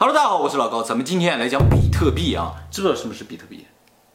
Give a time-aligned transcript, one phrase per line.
[0.00, 3.66] Hello，大家好，我是老高，咱们今天来讲比特币啊，知不知道什么是比特币？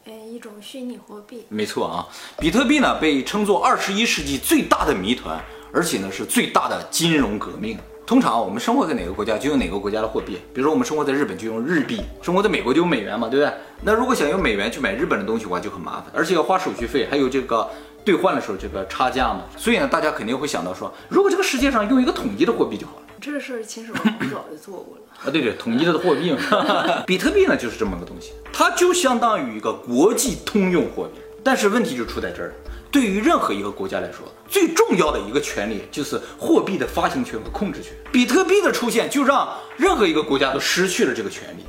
[0.06, 1.46] 嗯，一种虚拟货币。
[1.50, 2.08] 没错啊，
[2.40, 5.38] 比特币呢被称作二十一世纪最大的谜团，
[5.73, 7.77] 而且呢是最大的金融革命。
[8.07, 13.54] 通常我们生活在哪个国家就用哪个国家的货币，比如说我们生活在日本就用日币，生活在美国就用美元嘛，对不对？
[13.81, 17.70] 那如果想用美元去买日本的东西的话就很麻烦，而且要花手续费，还有这个
[18.05, 19.41] 兑换的时候这个差价嘛。
[19.57, 23.00] 所以呢，大家肯定会想到说，如果这个世界上用一个统一的货币就好了。
[23.24, 25.02] 这个事儿秦始皇很早就做过了。
[25.26, 31.22] 啊，对对，统一了的货币嘛， 比特币呢就是这么个东西，它就相当于一个国际通用货币。
[31.41, 32.54] 但是问题就出在这儿，
[32.91, 37.94] 对于任何一个国家来说，最重要的一个权利就是货币的发行权和控制权。
[38.12, 39.48] 比特币的出现就让
[39.78, 41.64] 任何一个国家都失去了这个权利，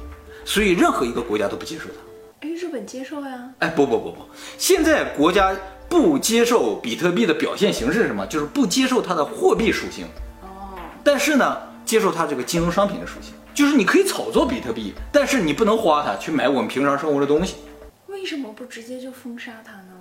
[0.45, 2.49] 所以任何一个国家都不接受它。
[2.49, 3.49] 哎，日本接受呀？
[3.61, 4.19] 哎，不不不不，
[4.59, 5.55] 现在国家
[5.89, 8.27] 不接受比特币的表现形式是什么？
[8.27, 10.05] 就是不接受它的货币属性。
[11.05, 17.57] 哦，但是呢，接受它这个金融商品的属性，就是你可以炒作比特币，但是你不能花它去买我们平常生活的东西，
[18.07, 19.93] 为什么不直接就封杀它呢？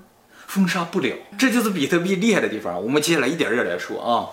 [0.47, 2.81] 封杀不了，这就是比特币厉害的地方。
[2.81, 4.29] 我们接下来一点点来说啊。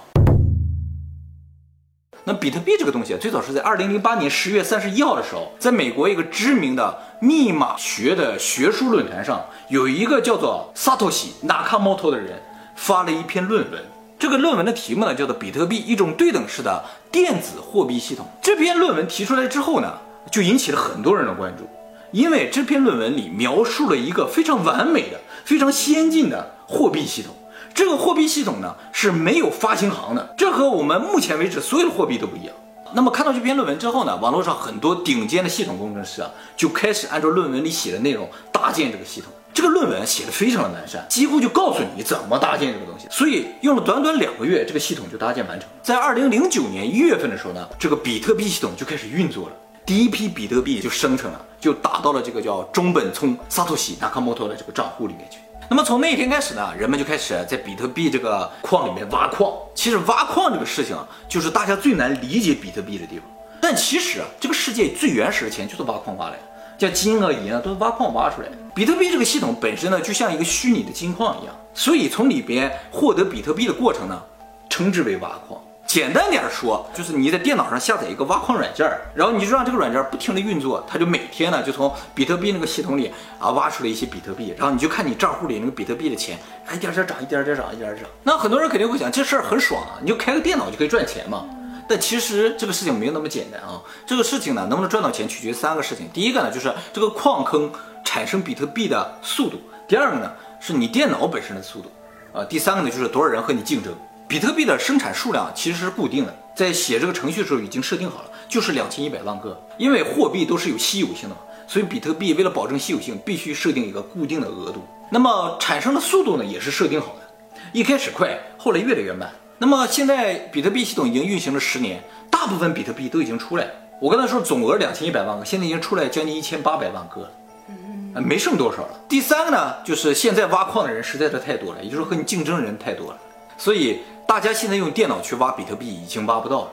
[2.25, 12.41] 那比特币这个东西啊，最早是在二零零八年十月三十一号的时候，在美国一个知名的密码学的学术论坛上，有一个叫做萨托西纳卡莫托的人
[12.77, 13.83] 发了一篇论文。
[14.21, 18.27] 这个论文的题目呢，叫做《比特币：一种对等式的电子货币系统》。
[18.43, 19.95] 这篇论文提出来之后呢，
[20.31, 21.67] 就引起了很多人的关注，
[22.13, 27.35] 因为这篇论文里描述了一个非常完美的、非常先进的货币系统。
[27.73, 32.55] 这个货币系统呢是没有发行行的，这和我们目前为止所有的货币都不一样。
[32.93, 39.33] 那么看到这篇论文之后呢，网络上很多顶尖的系统工程师啊，就开始按照论文里写的内容搭建这个系统。
[39.61, 43.07] 这个论文写的非常的完善，几乎就告诉你怎么搭建这个东西。
[43.11, 45.69] 所以用了短短两个月，这个系统就搭建完成。
[45.83, 49.53] 在二零零九年一月份的时候呢，这个比特币系统就开始运作了，
[49.85, 55.37] 第一批比特币就生成了，就打到了这个叫中本聪萨托西纳卡莫托的这个账户里面去。
[55.69, 59.53] 那么从那一天开始呢，人们就开始在比特币这个矿里面挖矿。
[59.75, 63.27] 其实挖矿这个事情啊，就是大家最难理解比特币的地方。
[63.61, 66.43] 但其实啊，这个世界最原始的钱就是挖矿挖来的。
[66.81, 68.55] 像金啊银啊，都是挖矿挖出来的。
[68.75, 74.23] 比特币这个系统本身呢，就像一个虚拟的金矿一样，所以从里边获得比特币的过程呢，
[74.71, 75.61] 称之为挖矿。
[75.87, 86.39] 简单点说，就是你在电脑上下载一个挖矿软件，然后你就让这个软件不停的运作，它就每天呢就从比特币那个系统里啊挖出来一些比特币，然后你就看你账户里那个比特币的钱，
[86.73, 88.11] 一点点涨，一点点涨，一点点涨。
[88.23, 91.45] 那很多人肯定会想，这事儿很爽啊，你就开个电脑就可以赚钱嘛。
[91.91, 93.83] 但其实这个事情没有那么简单啊！
[94.07, 96.09] 这个事情呢，能不能赚到钱取决于三个事情。
[96.15, 97.69] 第一个呢，就是这个矿坑
[98.05, 99.57] 产生比特币的速度；
[99.89, 100.31] 第二个呢，
[100.61, 101.89] 是你电脑本身的速度；
[102.33, 103.93] 啊，第三个呢，就是多少人和你竞争。
[104.29, 109.61] 比特币的生产数量其实是固定的，在写这个程序的时候已经设定好了，就是两千一百万个。
[109.77, 114.81] 因为货币都是有稀有性的嘛，所以比特币为了保证稀有性，必须设定一个固定的额度。
[115.11, 119.29] 那么产生的速度呢，也是设定好的，一开始快，后来越来越慢。
[119.63, 123.71] 那么现在比特币系统已经运行了十年，大部分比特币都已经出来了。
[124.01, 127.31] 我刚才说总额两千一百万个，现在已经出来将近一千八百万个了，
[127.69, 128.99] 嗯，没剩多少了。
[129.07, 133.19] 第三个呢，就是现在挖矿的人实在是太多了，也就是和你竞争人太多了，
[133.59, 136.73] 所以大家现在用电脑去挖比特币已经挖不到了。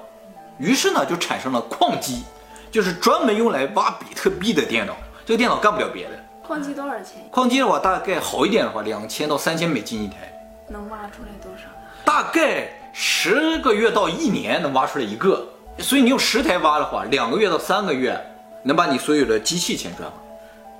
[0.58, 2.24] 于是呢，就产生了矿机，
[2.72, 4.96] 就是专门用来挖比特币的电脑。
[5.26, 6.12] 这个电脑干不了别的。
[6.42, 7.28] 矿机多少钱？
[7.30, 10.34] 矿机的话，大概好一点的话，两千到三千美金一台。
[10.68, 11.64] 能挖出来多少？
[12.04, 15.48] 大概十个月到一年能挖出来一个，
[15.80, 18.20] 所以你用十台挖的话，两个月到三个月
[18.64, 20.16] 能把你所有的机器钱赚回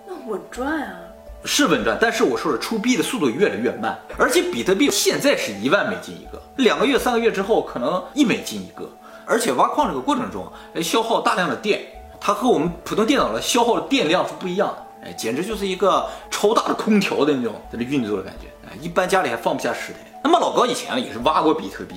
[0.08, 1.00] 那稳赚啊！
[1.46, 8.90] 是稳赚，但是我说了出币的速度越来越慢，而且比特币现在是一万美金一个，两个月、三个月之后可能一美金一个，
[9.26, 11.82] 而且挖矿这个过程中消耗大量的电，
[12.20, 20.00] 它和我们普通电脑的消耗的电量是不一样的，哎，简直就是一个超大的空调的那种在这运作的感觉，哎，一般家里还放不下十台。
[20.24, 21.96] 那么老高以前呢也是挖过比特币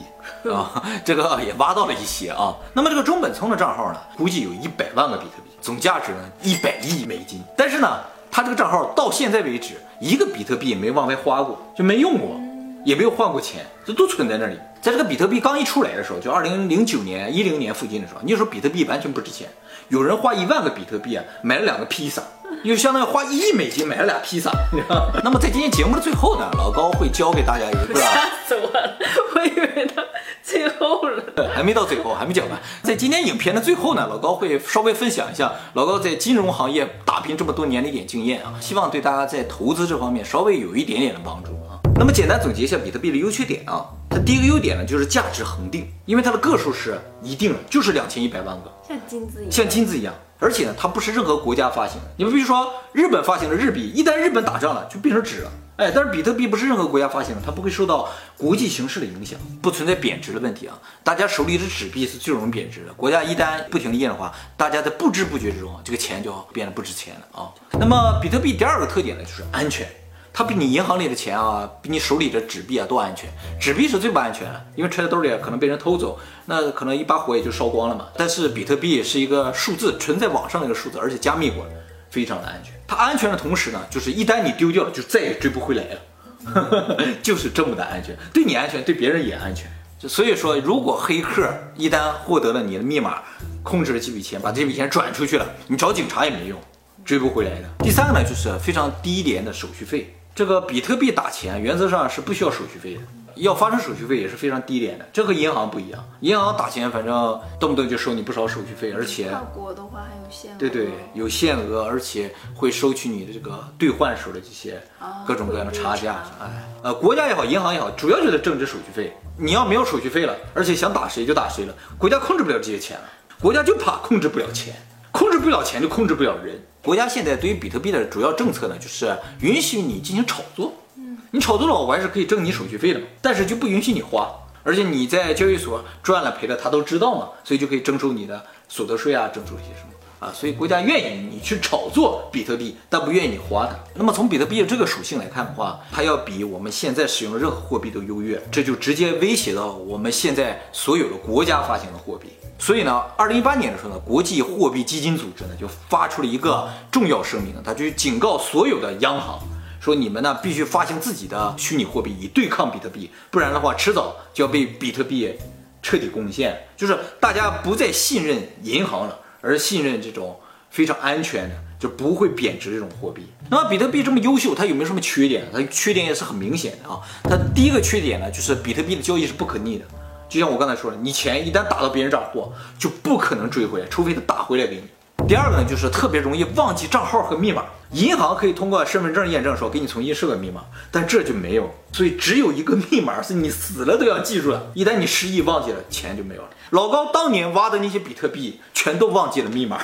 [0.48, 2.54] 啊，这个也挖到了一些啊。
[2.72, 7.42] 那么这个中本聪的账号呢，估计有一百万个比特币，总价值呢一百亿美金。
[7.56, 7.98] 但是呢，
[8.30, 12.38] 他这个账号到现在为止一个比特币也没往外花过，就没用过，
[12.84, 14.56] 也没有换过钱，这都存在那里。
[14.80, 19.48] 在这个比特币刚一出来的时候，就二零零九年、一零年附近的时候，那时候比特币完全不值钱，
[19.88, 22.22] 有人花一万个比特币啊买了两个披萨。
[22.64, 24.50] 就相当于花一亿美金买了俩披萨。
[25.24, 28.00] 那么在今天节目的最后呢，老高会教给大家一个。
[28.00, 28.98] 吓死我了！
[29.34, 30.02] 我以为他
[30.42, 31.22] 最后了。
[31.54, 32.60] 还没到最后，还没讲完。
[32.82, 41.78] 在今天影片的最后呢，老高会稍微分享一下老高在金融行业打拼这么多年的一点经验啊，希望对大家在投资这方面稍微有一点点的帮助啊。
[41.96, 49.52] 那么简单总结一下比特币的优缺点啊，它第一个优点呢就是价值恒定，因为它的个数是一定的，就是两千一百万个，像金子一样。
[49.52, 50.14] 像金子一样。
[50.40, 52.08] 而且呢，它不是任何国家发行的。
[52.16, 55.50] 你们比如说日本发行的日币，一旦日本打仗了，就变成纸了。
[55.76, 60.78] 哎，但是比特币不是任何国家发行的，它不会受到国际形势的影响，不存在贬值的问题啊。
[61.02, 67.48] 大家手里的纸币是最容易贬值的，国家一旦不停的印的话，大家在不知不觉之中，这个钱就变得不值钱了啊。
[67.78, 69.88] 那么比特币第二个特点呢，就是安全。
[70.32, 73.28] 它比你银行里的钱啊，比你手里的纸币啊都安全。
[73.60, 78.06] 纸币是最不安全的，因为揣在兜里可能被人偷走，那可能一把火也就烧光了嘛。
[78.16, 81.66] 但是比特币是一个数字，存在网上的一个数字，而且加密过，
[82.10, 82.72] 非常的安全。
[82.86, 88.16] 它安全的同时呢，就是一旦你丢掉了，就再也追不回来了， 就是这么的安全。
[88.32, 89.70] 对你安全，对别人也安全。
[90.08, 93.22] 所以说，如果黑客一旦获得了你的密码，
[93.62, 96.58] 控制了这笔钱，把这笔钱转出去了，你找警察也没用，
[97.04, 97.68] 追不回来的。
[97.80, 100.14] 第三个呢，就是非常低廉的手续费。
[100.34, 103.00] 这个比特币打钱原则上是不需要手续费的，
[103.36, 105.06] 要发生手续费也是非常低廉的。
[105.12, 110.58] 这和银行不一样，银行打钱反正动不动就收你不少手续费，而且跨国的话还有限额。
[110.58, 114.80] 对对，有限额，而且会收取你的这个兑换时候的这些
[115.26, 116.22] 各种各样的差价。
[116.40, 119.12] 哎，呃，国家也好，银行也好，主要就是挣这手续费。
[119.36, 123.04] 你要没有手续费了，而且想打谁就打谁了，国家控制不了这些钱了，
[123.40, 124.74] 国家就怕控制不了钱，
[125.10, 126.58] 控制不了钱就控制不了人。
[126.82, 130.72] 国家现在对于比特币的主要政策呢，就是允许你进行炒作。
[130.96, 134.30] 嗯，你炒作了，我还是可以挣你手续费的，但是就不允许你花。
[134.62, 140.32] 而且你在交易所赚了赔了，他都知道嘛，所以就可以征收你的所得税啊，征收一些什么啊。
[140.34, 143.74] 所以国家愿意你去炒作比特币，但不愿意你花它。
[143.94, 152.28] 那么从比特币的这个属性来看的话，它要比我们现在使用的任何货币都优越，这就直接威胁到我们现在所有的国家发行的货币。
[152.60, 159.40] 所以呢，二零一八年的时候呢，国际货币基金组织呢就发出了一个重要声明，他就警告所有的央行，
[159.80, 165.34] 说你们呢必须发行自己的虚拟货币以对抗比特币，不然的话迟早就要被比特币
[165.82, 166.66] 彻底攻陷。
[166.76, 173.26] 就是大家不再信任银行了，而信任这种非常安全的，就不会贬值这种货币。
[173.48, 175.46] 那么比特币这么优秀，它有没有什么缺点？
[175.50, 177.00] 它缺点也是很明显的啊。
[177.24, 179.84] 它第一个缺点呢，就是比特币的交易是不可逆的。
[180.30, 184.84] 就像我刚才说的，你钱一旦打到别人账户，就不可能追回来，除非他打回来给你。
[185.26, 187.64] 第二个呢，就是特别容易忘记账号和密码。
[187.92, 190.60] 银行可以通过身份证验证说给你重新设个密码，
[190.92, 194.70] 但这就没有，所以只有一个密码是你死了都要记住的。
[194.74, 196.48] 一旦你失忆忘记了，钱就没有了。
[196.70, 199.80] 老高当年挖的那些比特币，全都忘记了密码。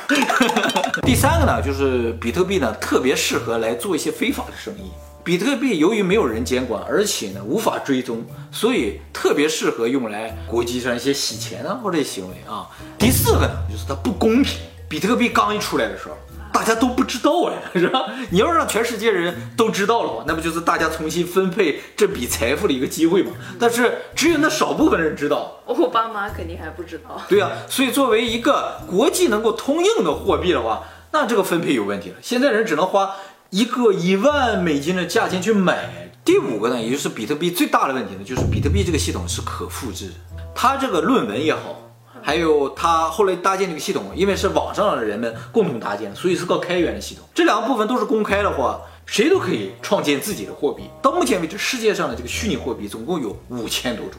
[1.02, 4.92] 第三个呢，就是比特币呢特别适合来做一些非法的生意。
[5.26, 12.70] 比特币由于没有人监管，而且呢无法追踪，所以特别适合用来国际上一些洗钱啊或者行为啊。
[12.96, 14.61] 第四个呢，就是它不公平。
[14.88, 16.14] 比特币刚一出来的时候，
[16.52, 18.06] 大家都不知道呀， 是吧？
[18.31, 23.32] 你要让全世界人都知道了话，那不就是大家重新分配这笔财富的一个机会吗？
[23.58, 27.20] 但是只有那少部分人知道，我爸妈肯定还不知道。
[27.28, 32.17] 对呀，所以作为一个国际能够通用的货币的话，那这个分配有问题了。
[32.23, 33.17] 现在人只能花。
[33.50, 36.10] 一个一万美金的价钱去买。
[36.25, 40.10] 第五个呢，也就是比特币最大的问题呢，就是比特币这个系统是可复制。
[40.54, 41.81] 它这个论文也好，
[42.20, 47.25] 还有它后来搭建这个系统，因为是网上的人们共同搭建，所以是个开源的系统。
[47.32, 50.82] 这两个部分都是公开的话，谁都可以创建自己的货币。
[51.00, 54.19] 到目前为止，世界上的这个虚拟货币总共有五千多种。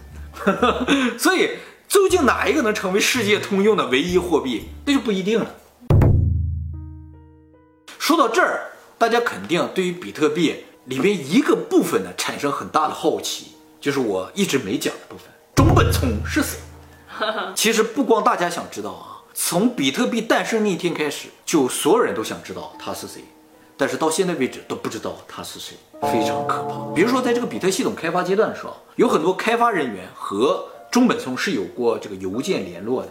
[1.20, 1.50] 所以，
[1.90, 5.48] 究竟哪一个能成为世界通用的唯一货币，那就不一定了。
[8.00, 8.67] 说到这儿。
[8.98, 16.58] 大家肯定对于比特币里面一个部分呢产生很大的好奇，就是我一直没讲的部分，中本聪是谁？
[17.56, 23.24] 其实不光大家想知道啊，从比特币诞生那一天开始，就所有人都想知道他是谁，
[23.76, 26.94] 但是到现在为止都不知道他是谁，非常可怕。
[26.96, 33.10] 比如说在这个比特系统开发阶段的时候，有很多开发人员和中本聪是有过这个邮件联络的，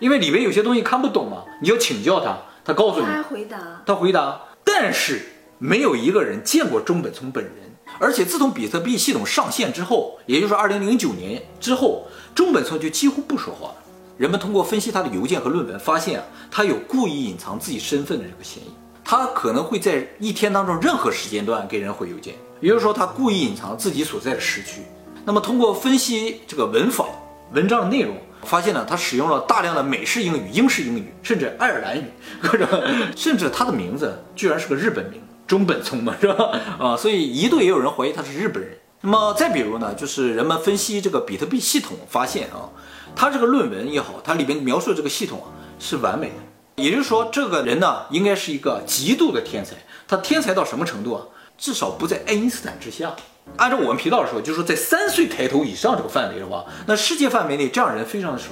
[0.00, 4.40] 因为里面有些东西看不懂嘛，你要请教他，他告诉你，他回答，他回答。
[4.82, 5.20] 但是
[5.58, 7.52] 没有一个人见过中本聪本人，
[7.98, 13.74] 而且自从比特币系统上线之后，也就是二零零九年之后，中本聪就几乎不说话了。
[14.16, 18.70] 人们通过分析他的邮件和论文，发现啊，他有故意隐藏自己身份的这个嫌疑。
[19.04, 24.80] 他可能会在一天当中任何时间段给人回邮件，也就是说，他故意隐藏自己所在的时区。
[25.26, 27.04] 那么通过分析这个文法、
[27.52, 28.16] 文章的内容。
[28.44, 32.04] 发现呢，他使用了大量的美式英语、英式英语，甚至爱尔兰语，
[32.42, 36.50] 或者甚至他的名字居然是个日本名，中本聪嘛，是吧？
[36.78, 38.76] 啊，所以一度也有人怀疑他是日本人。
[39.02, 42.68] 那么再比如呢，就是人们分析这个比特币系统，发现啊，
[43.16, 49.76] 他这个论文也好，他里面描述的这个系统啊是完美的，也就是说，这个人呢应该是一个极度的天才。
[50.06, 51.22] 他天才到什么程度啊？
[51.56, 53.14] 至少不在爱因斯坦之下。
[53.56, 58.48] 按照我们频道说，就是在三岁抬头以上这个范围的话，那世界范围内这样人非常的少，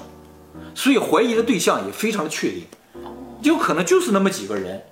[0.74, 2.64] 所以怀疑的对象也非常的确定，
[3.42, 4.84] 有可能就是那么几个人。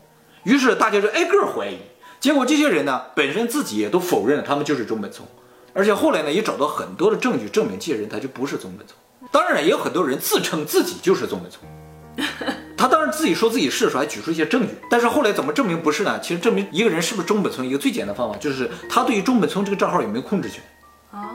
[0.44, 1.78] 于是大家就挨个怀疑，
[2.18, 5.26] 结果这些人呢本身自己也都否认了他们就是中本聪，
[5.74, 8.96] 而且后来呢也找到很多的证据证明这些人他就不是中本聪。
[9.32, 12.65] 当然也有很多人自称自己就是中本聪。
[12.76, 16.20] 他当然自己说自己是的时候还举出一些证据，但是后来怎么证明不是呢？
[16.20, 20.62] 其实证明一个人是不是中本聪，一个最简单的方法就是他对于中本聪这个账号有没有控制权，
[21.10, 21.30] 啊，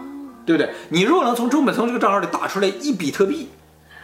[0.45, 0.71] 对不对？
[0.89, 3.49] 你如果能从中本聪这个账号里打出来一比特币，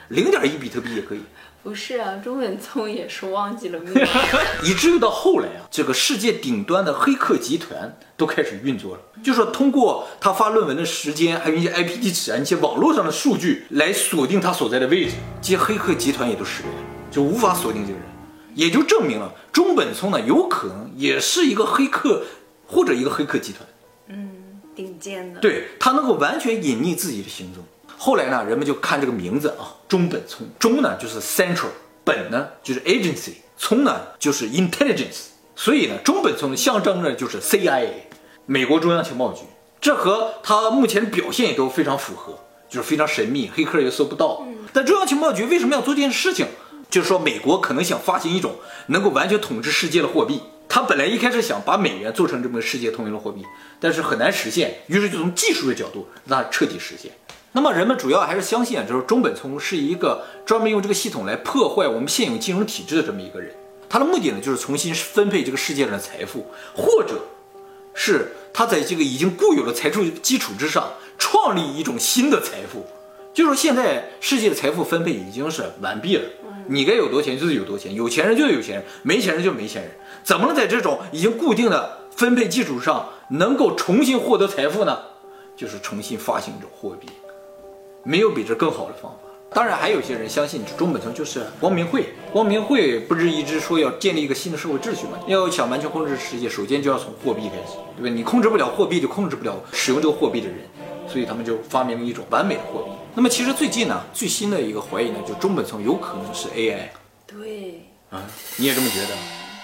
[0.10, 1.22] 零点一比特币也可以。
[1.64, 4.08] 不是啊，中本聪也是忘记了密码，
[4.64, 16.97] 以至于到后来啊，这个世界顶端的黑客集团都开始运作了，就是说通过他发论文的时间，还有一些 IP 地址啊，一些网络上的数据来锁定他所在的位置，这些黑客集团也都识别了。
[17.10, 18.08] 就无法锁定这个人，
[18.56, 22.24] 也就证明了中本聪呢有可能也是一个黑客
[22.66, 23.68] 或者一个黑客集团，
[24.08, 27.64] 嗯，顶尖的，对他能够完全隐匿自己的行踪。
[27.98, 31.70] 后来呢，人们就看这个名字啊，中本聪，中呢就是 central，
[32.04, 37.88] 本呢就是 agency，聪呢就是 intelligence，所以呢，中本聪象征着就是 CIA，
[38.46, 39.42] 美国中央情报局，
[39.82, 42.38] 这和他目前的表现也都非常符合，
[42.70, 44.46] 就是非常神秘，黑客也搜不到。
[44.74, 46.46] 但中央情报局为什么要做这件事情？
[46.90, 48.56] 就是说，美国可能想发行一种
[48.88, 50.42] 能够完全统治世界的货币。
[50.70, 53.46] 他本来一开始想把美元做成这么个世界通用的货币，
[53.80, 54.80] 但是很难实现。
[54.88, 57.12] 于是就从技术的角度让它彻底实现。
[57.54, 63.56] 那么人们主要还是相信啊，就是中本聪是一个专门用这个系统来破坏我们现有金融体制的这么一个人。
[63.90, 67.22] 他的目的呢，就是重新分配这个世界上的财富，或者
[67.94, 72.86] 是他在这个已经固有的财富基础之上创立一种新的财富。
[73.34, 76.24] 就是说，现在世界的财富分配已经是完毕了。
[76.68, 79.92] 你该有多钱就是有多钱，有钱人就是有钱人，没钱人就没钱人。
[80.24, 84.98] 怎么能在这种已经固定的分配基础上，能够重新获得财富呢？
[85.56, 87.08] 就是重新发行一种货币，
[88.04, 89.18] 没有比这更好的方法。
[89.50, 92.10] 当然，还有些人相信中本聪就是光明会。
[92.34, 95.18] 光明会不是一直说要建立一个新的社会秩序吗？
[95.26, 98.14] 要想完全控制世界，首先就要从货币开始，对吧？
[98.14, 100.58] 你控制不了货币，就控制不了使用这个货币的人。
[101.08, 102.92] 所以他们就发明了一种完美的货币。
[103.16, 106.90] 那么其实最近呢，最新的一个怀疑呢，就中本聪有可能是 AI。
[107.26, 108.24] 对，啊，
[108.58, 109.16] 你也这么觉得？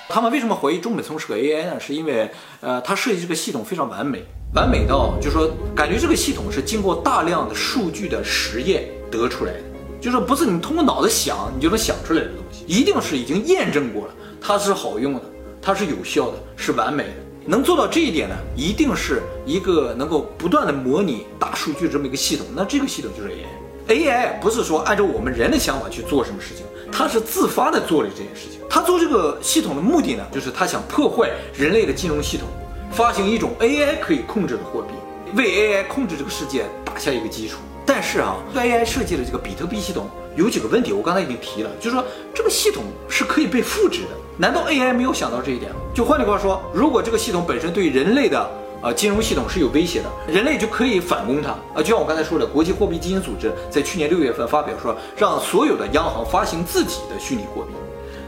[0.10, 1.80] 他们为什么怀疑中本聪是个 AI 呢？
[1.80, 2.30] 是因为，
[2.62, 4.24] 呃，他设计这个系统非常完美，
[4.54, 9.62] 完美到就是说，感觉这个系统是经过大量的数据的实验得出来的，
[10.02, 15.22] 就是不是你通过脑子想你就能想出来的东西，一定是已经验证过了，它是好用的，
[15.62, 17.14] 它是有效的，是完美的。
[17.46, 22.46] 能做到这一点呢，一定是一个能够不断的模拟大数据这么一个系统。
[22.56, 23.46] 那这个系统就是 AI。
[23.86, 28.62] AI 不是说按照我们人的想法去做什么事情，它是自发的做了这件事情。
[28.70, 32.48] 它做这个系统的目的呢，就是它想破坏人类的金融系统，
[32.92, 34.94] 发行一种 AI 可以控制的货币，
[35.36, 37.58] 为 AI 控制这个世界打下一个基础。
[37.86, 44.10] 但是啊，AI 设计的这个比特币系统有几个问题，我刚才已经提了，就是说这个系统是可以被复制的。
[44.38, 45.78] 难道 AI 没有想到这一点吗？
[45.94, 48.50] 就换句话说，如果这个系统本身对人类的
[48.82, 51.78] 呃金融系统是有威胁的，人类就可以反攻它啊。
[51.78, 57.74] 就像我刚才说的，国际货币基金组织在去年六月份发表说，让所有的央行发行自己的虚拟货币，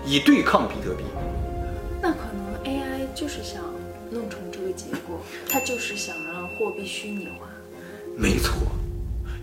[0.05, 1.03] 以对抗比特币。
[2.01, 3.63] 那可能 AI 就是想
[4.11, 5.19] 弄成这个结果，
[5.49, 7.47] 它就是想让货币虚拟化。
[8.15, 8.53] 没错。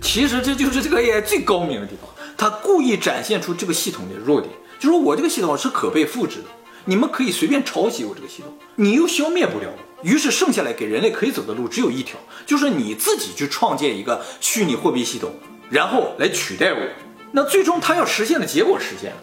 [0.00, 4.52] 其实这就是这个 AI 最高明的地方，它故意展现出这个系统的弱点，
[4.82, 6.46] 就说我这个系统是可被复制的，
[6.86, 10.02] 你们可以随便抄袭我这个系统，你又消灭不了我。
[10.02, 15.32] 于是剩下来给人类可以走的路只有一条，就是你自己去创建一个虚拟货币系统，
[15.70, 16.80] 然后来取代我。
[17.30, 19.18] 那最终它要实现的结果实现了，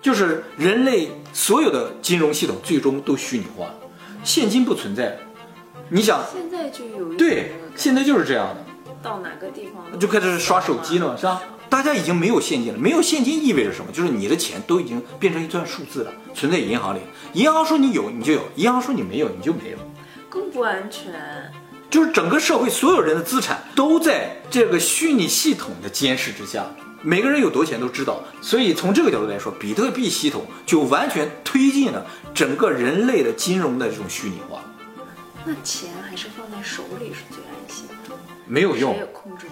[0.00, 3.74] 就是人类所有的金融系统最终都虚拟化，
[4.22, 5.18] 现金不存在。
[5.88, 8.64] 你想，现在就有对，现在就是这样的。
[9.02, 11.42] 到哪个地方就开始刷手机了，是吧？
[11.72, 13.90] 大家已经没有现金了，没有现金意味着什么？
[13.90, 17.00] 就是你的钱都已经变成一串数字了，存在银行里。
[17.32, 19.78] 银行说你有你就有，银行说你没有你就没有，
[20.28, 21.50] 更不安全。
[21.88, 26.66] 就是整个社会所有人的资产都在这个虚拟系统的监视之下，
[27.00, 28.22] 每个人有多钱都知道。
[28.42, 34.62] 所以从这个角度来说，比特币系统就完全推进了整个人类的金融的这种虚拟化。
[35.46, 38.14] 那钱还是放在手里是最安心的。
[38.46, 39.51] 没有用，也控制不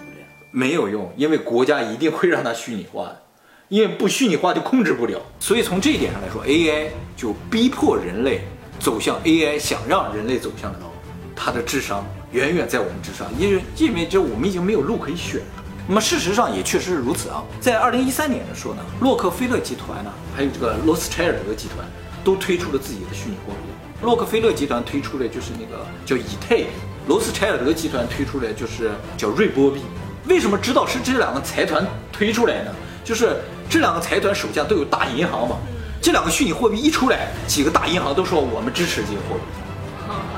[0.51, 3.21] 没有用，因为国家一定会让它虚拟化的，
[3.69, 5.19] 因为不虚拟化就控制不了。
[5.39, 8.41] 所以从这一点上来说，AI 就逼迫人类
[8.79, 10.91] 走向 AI 想让人类走向的道路。
[11.35, 15.63] 它的智商远远在我们之上，因为因为这我们已经没有路可以选了。
[15.87, 17.43] 那么事实上也确实是如此啊。
[17.59, 21.85] 在二零一三年的时候呢，洛克菲勒集团呢，还有这个罗斯柴尔德集团
[22.23, 24.05] 都推出了自己的虚拟货币。
[24.05, 26.67] 洛克菲勒集团推出的就是那个叫以太币。
[27.07, 29.81] 罗斯柴尔德集团推出的就是叫瑞波币。
[30.25, 32.71] 为什么知道是这两个财团推出来呢？
[33.03, 33.37] 就是
[33.69, 35.57] 这两个财团手下都有大银行嘛，
[36.01, 39.41] 这两个虚拟货币一出来，几个大银行都说我们支持这些货币。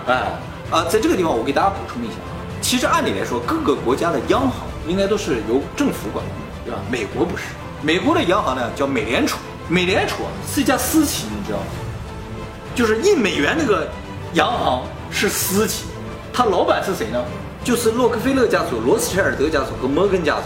[0.08, 0.32] 哎
[0.72, 2.14] 啊，在这个地方我给大家补充一下，
[2.62, 6.34] 其实按理来说，各个国家的央行应该都是由政府管控，
[6.66, 6.80] 对吧？
[6.90, 7.44] 美国不是，
[7.82, 9.38] 美国的央行呢叫美联储，
[9.68, 11.66] 美联储是一家私企，你知道吗？
[12.74, 13.88] 就是印美元那个
[14.34, 15.86] 央行是私企，
[16.32, 17.24] 它老板是谁呢？
[17.64, 20.44] 就是洛克菲勒家族、罗斯柴尔德家族和摩根家族。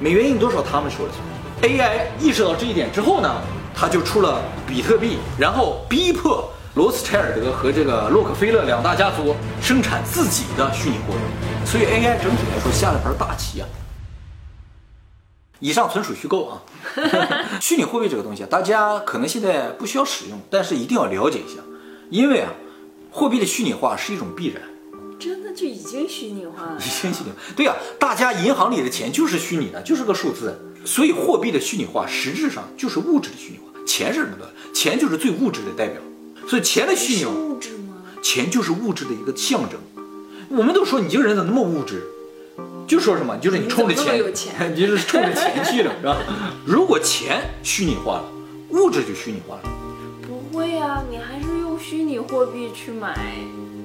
[0.00, 1.70] 美元印多少他们说了算。
[1.70, 3.30] AI 意识到这一点之后呢，
[3.74, 11.66] 他就出了比特币，然后逼迫罗斯柴尔德和这个洛克菲勒两大家族生产自己的虚拟货币。
[11.66, 13.68] 所以 AI 整体来说下了盘大棋啊。
[15.58, 16.62] 以上纯属虚构啊。
[17.60, 21.60] 虚拟货币这个东西啊，大家可能现在不需要使用，但是一定要了解一下，
[22.08, 22.50] 因为啊，
[23.12, 24.62] 货币的虚拟化是一种必然。
[25.60, 26.82] 就已经虚拟化了已。
[26.82, 33.64] 经虚拟化，对呀、大家银行里的钱就是虚拟的，就是个数字，所以货币的虚拟化实质上就是物质的虚拟化。
[33.86, 34.50] 钱是什么的？
[34.72, 36.00] 钱就是最物质的代表，
[36.48, 37.96] 所以钱的虚拟物质吗？
[38.22, 39.78] 钱就是物质的一个象征。
[40.48, 42.02] 我们都说你这个人怎么那么物质，
[42.86, 46.16] 就说什么，就是你冲着钱， 你就是冲着钱去的，是吧？
[46.64, 48.24] 如果钱虚拟化了，
[48.70, 49.62] 物质就虚拟化了。
[50.26, 53.14] 不会啊，你还是用虚拟货币去买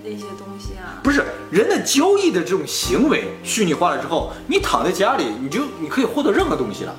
[0.05, 1.01] 那些东西啊。
[1.03, 6.95] 不是人的交易的这种行为虚拟化了之后，你躺在家里，你就你可以获得任何东西了。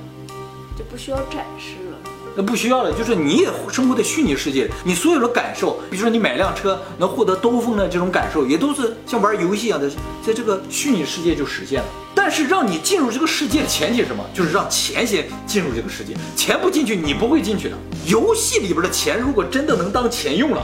[0.76, 1.96] 就不需要展示了。
[2.38, 9.88] 那不需要了，就是你也生活在虚拟世界，你所有的感受，比如说你买辆车能获得兜风的这种感受，也都是像玩游戏一样的，
[10.22, 11.88] 在这个虚拟世界就实现了。
[12.14, 14.22] 但是让你进入这个世界的前提是什么？
[14.34, 17.78] 就是让钱先进入这个世界，钱不进去你不会进去的。
[18.06, 20.62] 游戏里边的钱如果真的能当钱用了，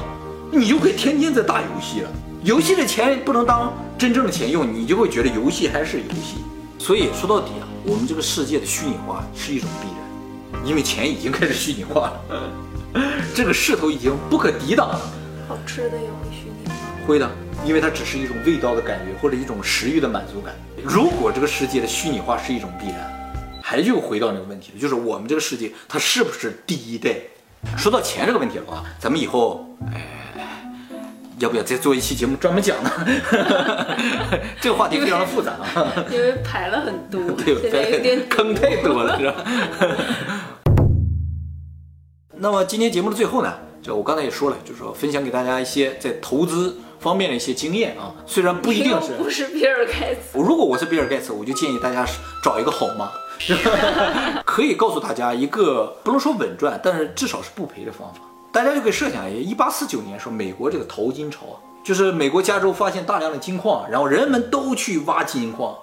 [0.51, 2.11] 你就可以天天在打游戏了。
[2.45, 6.39] 游戏的钱不能当真正的钱用，你就会觉得游戏还是游戏。
[6.77, 12.53] 所以说到底啊，我们这个世界的虚拟化是一种必然，因为钱已经开始虚拟化了，
[13.33, 15.01] 这个势头已经不可抵挡了。
[15.49, 16.75] 好吃的也会虚拟化。
[17.07, 17.31] 会的，
[17.65, 20.53] 因为它只是一种味道的感觉或者一种食欲的满足感。
[20.83, 22.99] 如果这个世界的虚拟化是一种必然，
[23.63, 27.15] 还就回到那个问题了，就是我们这个世界它是不是第一代？
[27.77, 30.09] 说到钱这个问题的话，咱们以后哎，
[31.43, 32.91] 要不要再做一期节目专门讲呢？
[34.63, 39.35] 这个话题非常的复杂啊，因为排了很多， 对，现在有点坑太多了，是吧？
[42.39, 43.53] 那么今天节目的最后呢，
[43.83, 49.15] 就我刚才也说了，就是说分享给大家一些在投资方面的一些经验啊，虽然不一定是。
[49.15, 50.39] 不是比尔盖茨。
[50.39, 52.07] 如果我是比尔盖茨，我就建议大家
[52.45, 53.11] 找一个好妈，
[54.47, 58.21] 可以告诉大家一个不能说稳赚，但是至少是不赔的方法。
[58.53, 65.75] 大家就可以设想一下，一八四九年时候，美国这个淘金潮啊，就是美国加州发现大量的金矿，然后人们都去挖金矿，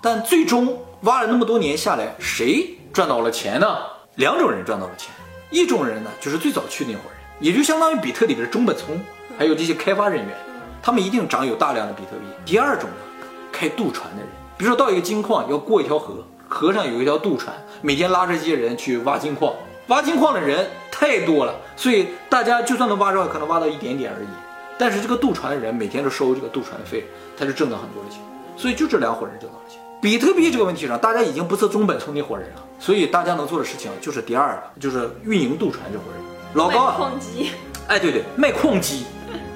[0.00, 3.76] 但最终挖了那么多年下来，谁赚到了钱呢？
[4.14, 5.12] 两种人赚到了钱，
[5.50, 8.98] 一种人呢就是最早去那伙人，也就相当于比特里的中本聪，
[9.36, 10.34] 还有这些开发人员，
[10.82, 12.24] 他们一定掌有大量的比特币。
[12.46, 19.52] 第二种呢，开渡船的人，比如说到一个金矿要过一条河，河上有一条渡船，每天拉着这些人去挖金矿。
[19.88, 20.66] 挖金矿的人
[21.04, 24.26] 太多了，所以大家就算能挖着，可能挖到一点点而已。
[24.78, 27.04] 但是这个渡船的人每天都收这个渡船费，
[27.36, 28.20] 他就挣到很多的钱。
[28.56, 29.78] 所以就这两伙人挣到了钱。
[30.00, 36.24] 比特币这个问题上，大家已经不是中本聪那伙人了，所以大家能做的事情就是第二个，就是运营渡船这伙人。
[36.54, 37.50] 老高，矿机，
[37.86, 39.04] 哎，对对，卖矿机。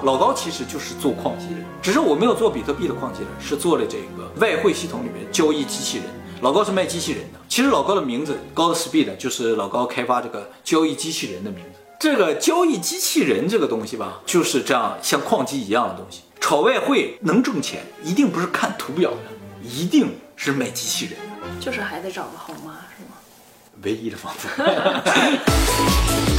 [0.03, 6.07] 老高其实就是做矿机的，只是我没有做比特币的矿机的，是做了这个外汇系统里面交易机器人。
[6.41, 11.81] 老高是卖机器人的，其实老高的名字高 speed 就是老高开发这个交易机器人的名字。
[11.99, 16.21] 这个交易机器人这个东西吧，就是这样像矿机一样的东西。
[16.39, 19.17] 炒外汇能挣钱，一定不是看图表的，
[19.69, 23.17] 一定是卖机器人的，就是还得找个好妈，是吗？
[23.83, 24.49] 唯一的方法。